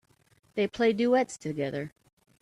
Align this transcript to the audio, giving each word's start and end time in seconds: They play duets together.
They 0.55 0.65
play 0.65 0.93
duets 0.93 1.37
together. 1.37 1.93